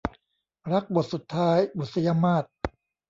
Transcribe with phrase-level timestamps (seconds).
[0.71, 2.43] รักบทสุดท้าย- บุษยมาส